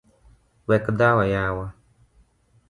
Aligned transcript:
Wek 0.67 0.83
dhawo 0.99 1.23
yawa. 1.33 1.65